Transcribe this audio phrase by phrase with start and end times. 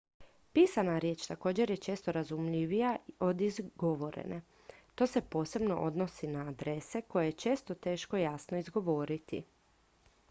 [0.53, 4.41] pisana riječ također je često razumljivija od izgovorene
[4.95, 9.43] to se posebno odnosi na adrese koje je često teško jasno izgovoriti